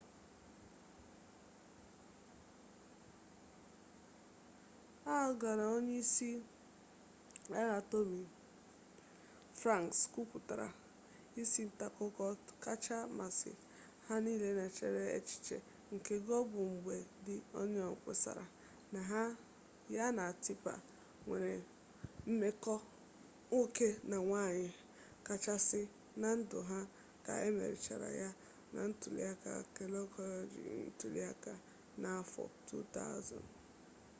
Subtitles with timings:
[5.17, 6.29] al gọ na onye isi
[7.61, 8.21] agha tọmi
[9.59, 10.67] franks kwupụtara
[11.41, 12.23] isi ntaakụko
[12.65, 13.51] kacha masị
[14.05, 15.57] ha n'echebaraghị ya echiche
[15.93, 16.95] nke gọ bụ mgbe
[17.25, 18.45] di onịon kpesara
[18.93, 18.99] na
[19.95, 20.73] ya na tipa
[21.25, 21.53] nwere
[22.29, 22.75] mmekọ
[23.47, 24.67] nwoke na nwanyị
[25.27, 25.81] kachasị
[26.21, 26.79] na ndụ ha
[27.25, 28.29] ka emerichara ya
[28.73, 31.51] na ntuliaka kekọleji ntuliaka
[32.03, 33.39] n'afọ 2000